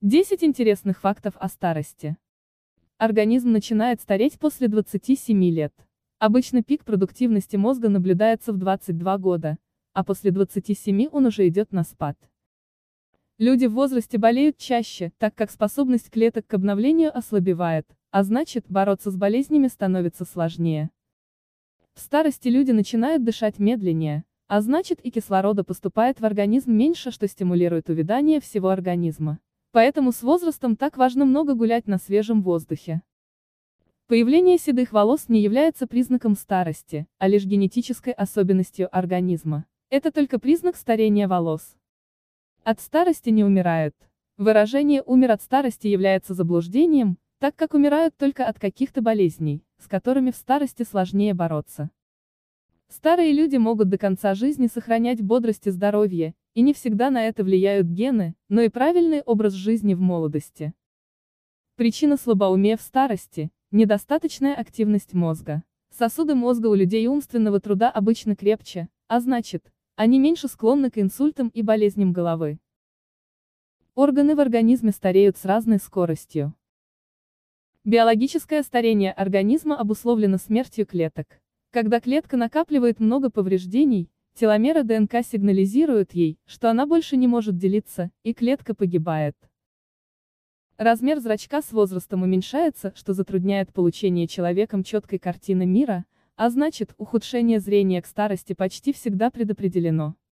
10 0.00 0.44
интересных 0.44 1.00
фактов 1.00 1.34
о 1.40 1.48
старости. 1.48 2.16
Организм 2.98 3.50
начинает 3.50 4.00
стареть 4.00 4.38
после 4.38 4.68
27 4.68 5.42
лет. 5.46 5.74
Обычно 6.20 6.62
пик 6.62 6.84
продуктивности 6.84 7.56
мозга 7.56 7.88
наблюдается 7.88 8.52
в 8.52 8.58
22 8.58 9.18
года, 9.18 9.58
а 9.94 10.04
после 10.04 10.30
27 10.30 11.08
он 11.10 11.26
уже 11.26 11.48
идет 11.48 11.72
на 11.72 11.82
спад. 11.82 12.16
Люди 13.38 13.66
в 13.66 13.72
возрасте 13.72 14.18
болеют 14.18 14.56
чаще, 14.56 15.10
так 15.18 15.34
как 15.34 15.50
способность 15.50 16.10
клеток 16.10 16.46
к 16.46 16.54
обновлению 16.54 17.10
ослабевает, 17.12 17.88
а 18.12 18.22
значит, 18.22 18.66
бороться 18.68 19.10
с 19.10 19.16
болезнями 19.16 19.66
становится 19.66 20.24
сложнее. 20.24 20.90
В 21.94 22.00
старости 22.00 22.46
люди 22.46 22.70
начинают 22.70 23.24
дышать 23.24 23.58
медленнее, 23.58 24.22
а 24.46 24.60
значит 24.60 25.00
и 25.00 25.10
кислорода 25.10 25.64
поступает 25.64 26.20
в 26.20 26.24
организм 26.24 26.70
меньше, 26.70 27.10
что 27.10 27.26
стимулирует 27.26 27.90
увядание 27.90 28.40
всего 28.40 28.68
организма. 28.68 29.40
Поэтому 29.78 30.10
с 30.10 30.24
возрастом 30.24 30.74
так 30.74 30.96
важно 30.96 31.24
много 31.24 31.54
гулять 31.54 31.86
на 31.86 31.98
свежем 31.98 32.42
воздухе. 32.42 33.00
Появление 34.08 34.58
седых 34.58 34.90
волос 34.90 35.28
не 35.28 35.40
является 35.40 35.86
признаком 35.86 36.34
старости, 36.34 37.06
а 37.18 37.28
лишь 37.28 37.44
генетической 37.44 38.12
особенностью 38.12 38.88
организма. 38.90 39.66
Это 39.88 40.10
только 40.10 40.40
признак 40.40 40.74
старения 40.74 41.28
волос. 41.28 41.76
От 42.64 42.80
старости 42.80 43.30
не 43.30 43.44
умирают. 43.44 43.94
Выражение 44.36 45.00
«умер 45.00 45.30
от 45.30 45.42
старости» 45.42 45.86
является 45.86 46.34
заблуждением, 46.34 47.16
так 47.38 47.54
как 47.54 47.72
умирают 47.72 48.16
только 48.16 48.48
от 48.48 48.58
каких-то 48.58 49.00
болезней, 49.00 49.62
с 49.78 49.86
которыми 49.86 50.32
в 50.32 50.36
старости 50.36 50.82
сложнее 50.82 51.34
бороться. 51.34 51.92
Старые 52.88 53.32
люди 53.32 53.58
могут 53.58 53.90
до 53.90 53.98
конца 53.98 54.34
жизни 54.34 54.66
сохранять 54.66 55.22
бодрость 55.22 55.68
и 55.68 55.70
здоровье, 55.70 56.34
и 56.58 56.60
не 56.60 56.74
всегда 56.74 57.08
на 57.10 57.28
это 57.28 57.44
влияют 57.44 57.86
гены, 57.86 58.34
но 58.48 58.62
и 58.62 58.68
правильный 58.68 59.22
образ 59.22 59.52
жизни 59.52 59.94
в 59.94 60.00
молодости. 60.00 60.74
Причина 61.76 62.16
слабоумия 62.16 62.76
в 62.76 62.82
старости– 62.82 63.52
недостаточная 63.70 64.56
активность 64.56 65.14
мозга. 65.14 65.62
Сосуды 65.96 66.34
мозга 66.34 66.66
у 66.66 66.74
людей 66.74 67.06
умственного 67.06 67.60
труда 67.60 67.92
обычно 67.92 68.34
крепче, 68.34 68.88
а 69.06 69.20
значит, 69.20 69.72
они 69.94 70.18
меньше 70.18 70.48
склонны 70.48 70.90
к 70.90 70.98
инсультам 70.98 71.46
и 71.54 71.62
болезням 71.62 72.12
головы. 72.12 72.58
Органы 73.94 74.34
в 74.34 74.40
организме 74.40 74.90
стареют 74.90 75.36
с 75.36 75.44
разной 75.44 75.78
скоростью. 75.78 76.56
Биологическое 77.84 78.64
старение 78.64 79.12
организма 79.12 79.78
обусловлено 79.78 80.38
смертью 80.38 80.86
клеток. 80.86 81.40
Когда 81.70 82.00
клетка 82.00 82.36
накапливает 82.36 82.98
много 82.98 83.30
повреждений, 83.30 84.10
теломеры 84.38 84.84
ДНК 84.84 85.24
сигнализируют 85.24 86.12
ей, 86.12 86.38
что 86.46 86.70
она 86.70 86.86
больше 86.86 87.16
не 87.16 87.26
может 87.26 87.56
делиться, 87.56 88.12
и 88.22 88.32
клетка 88.32 88.72
погибает. 88.72 89.36
Размер 90.76 91.18
зрачка 91.18 91.60
с 91.60 91.72
возрастом 91.72 92.22
уменьшается, 92.22 92.92
что 92.94 93.14
затрудняет 93.14 93.72
получение 93.72 94.28
человеком 94.28 94.84
четкой 94.84 95.18
картины 95.18 95.66
мира, 95.66 96.04
а 96.36 96.50
значит, 96.50 96.94
ухудшение 96.98 97.58
зрения 97.58 98.00
к 98.00 98.06
старости 98.06 98.52
почти 98.52 98.92
всегда 98.92 99.32
предопределено. 99.32 100.14